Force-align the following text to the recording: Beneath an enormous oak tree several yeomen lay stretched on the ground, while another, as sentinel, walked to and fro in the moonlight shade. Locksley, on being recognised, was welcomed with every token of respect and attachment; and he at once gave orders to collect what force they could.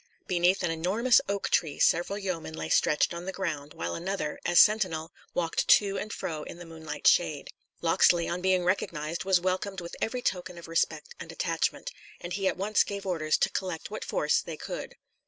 Beneath 0.25 0.63
an 0.63 0.71
enormous 0.71 1.21
oak 1.29 1.51
tree 1.51 1.77
several 1.77 2.17
yeomen 2.17 2.55
lay 2.55 2.69
stretched 2.69 3.13
on 3.13 3.25
the 3.25 3.31
ground, 3.31 3.75
while 3.75 3.93
another, 3.93 4.39
as 4.45 4.59
sentinel, 4.59 5.11
walked 5.35 5.67
to 5.67 5.99
and 5.99 6.11
fro 6.11 6.41
in 6.41 6.57
the 6.57 6.65
moonlight 6.65 7.05
shade. 7.05 7.49
Locksley, 7.81 8.27
on 8.27 8.41
being 8.41 8.63
recognised, 8.63 9.25
was 9.25 9.39
welcomed 9.39 9.79
with 9.79 9.95
every 10.01 10.23
token 10.23 10.57
of 10.57 10.67
respect 10.67 11.13
and 11.19 11.31
attachment; 11.31 11.91
and 12.19 12.33
he 12.33 12.47
at 12.47 12.57
once 12.57 12.81
gave 12.83 13.05
orders 13.05 13.37
to 13.37 13.51
collect 13.51 13.91
what 13.91 14.03
force 14.03 14.41
they 14.41 14.57
could. 14.57 14.95